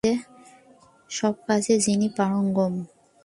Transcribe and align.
সব 1.09 1.35
কাজে 1.47 1.75
যিনি 1.77 2.07
পারঙ্গম। 2.17 2.73